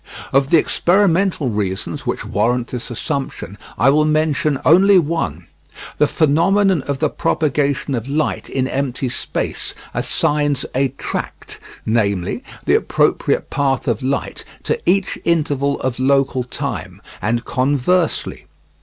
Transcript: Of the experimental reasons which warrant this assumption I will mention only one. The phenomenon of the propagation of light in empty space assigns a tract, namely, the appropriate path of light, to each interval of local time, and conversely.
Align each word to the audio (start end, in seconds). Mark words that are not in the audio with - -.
Of 0.33 0.49
the 0.49 0.57
experimental 0.57 1.49
reasons 1.49 2.07
which 2.07 2.25
warrant 2.25 2.69
this 2.69 2.89
assumption 2.89 3.59
I 3.77 3.91
will 3.91 4.03
mention 4.03 4.59
only 4.65 4.97
one. 4.97 5.45
The 5.99 6.07
phenomenon 6.07 6.81
of 6.87 6.97
the 6.97 7.07
propagation 7.07 7.93
of 7.93 8.09
light 8.09 8.49
in 8.49 8.67
empty 8.67 9.09
space 9.09 9.75
assigns 9.93 10.65
a 10.73 10.87
tract, 10.87 11.59
namely, 11.85 12.41
the 12.65 12.73
appropriate 12.73 13.51
path 13.51 13.87
of 13.87 14.01
light, 14.01 14.43
to 14.63 14.81
each 14.89 15.19
interval 15.23 15.79
of 15.81 15.99
local 15.99 16.45
time, 16.45 16.99
and 17.21 17.45
conversely. 17.45 18.47